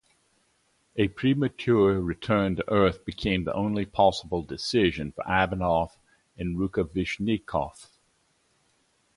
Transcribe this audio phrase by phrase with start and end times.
[0.95, 5.95] A premature return to Earth became the only possible decision for Ivanov
[6.35, 7.87] and Rukavishnikov.